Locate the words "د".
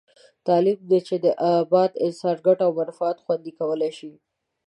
1.25-1.25